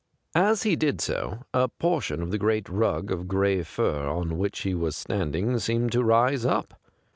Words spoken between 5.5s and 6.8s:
seemed to rise up.